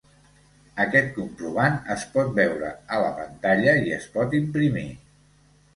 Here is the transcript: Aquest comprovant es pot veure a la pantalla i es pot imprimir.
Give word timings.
Aquest 0.85 1.11
comprovant 1.17 1.77
es 1.97 2.07
pot 2.15 2.33
veure 2.41 2.73
a 2.97 3.03
la 3.05 3.13
pantalla 3.21 3.79
i 3.91 3.97
es 4.01 4.13
pot 4.19 4.37
imprimir. 4.41 4.91